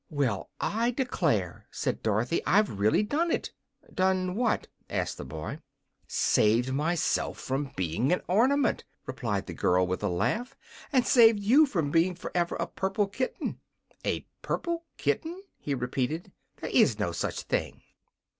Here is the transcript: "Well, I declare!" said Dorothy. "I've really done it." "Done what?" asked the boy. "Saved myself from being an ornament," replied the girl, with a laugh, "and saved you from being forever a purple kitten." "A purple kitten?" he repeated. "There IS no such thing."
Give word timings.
"Well, 0.09 0.49
I 0.59 0.89
declare!" 0.89 1.67
said 1.69 2.01
Dorothy. 2.01 2.41
"I've 2.43 2.79
really 2.79 3.03
done 3.03 3.29
it." 3.29 3.51
"Done 3.93 4.33
what?" 4.33 4.65
asked 4.89 5.19
the 5.19 5.23
boy. 5.23 5.59
"Saved 6.07 6.73
myself 6.73 7.37
from 7.39 7.71
being 7.75 8.11
an 8.11 8.21
ornament," 8.27 8.83
replied 9.05 9.45
the 9.45 9.53
girl, 9.53 9.85
with 9.85 10.01
a 10.01 10.09
laugh, 10.09 10.55
"and 10.91 11.05
saved 11.05 11.39
you 11.41 11.67
from 11.67 11.91
being 11.91 12.15
forever 12.15 12.55
a 12.55 12.65
purple 12.65 13.05
kitten." 13.07 13.59
"A 14.03 14.25
purple 14.41 14.85
kitten?" 14.97 15.39
he 15.59 15.75
repeated. 15.75 16.31
"There 16.57 16.71
IS 16.73 16.97
no 16.97 17.11
such 17.11 17.41
thing." 17.43 17.83